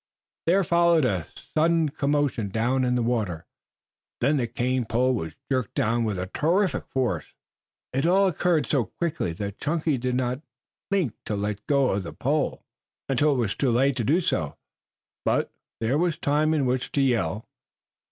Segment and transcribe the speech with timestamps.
[0.47, 3.45] There followed a sudden commotion down in the water,
[4.19, 7.35] then the cane pole was jerked down with terrific force.
[7.93, 10.41] It all occurred so quickly that Chunky did not
[10.89, 12.65] think to let go of the pole
[13.07, 14.57] until it was too late to do so.
[15.23, 17.47] But there was time in which to yell.